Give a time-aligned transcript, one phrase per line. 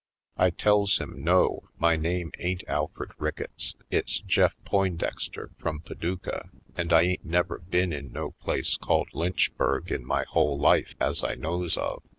[0.35, 6.49] I tells him no, my name ain't Alfred Ricketts— it's Jeff Poindexter from Padu cah,
[6.75, 11.23] and I ain't never been in no place called Lynchburg in my whole life as
[11.23, 12.01] I knows of.